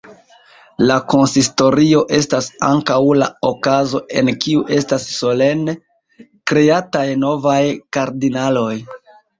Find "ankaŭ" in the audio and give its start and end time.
2.69-2.97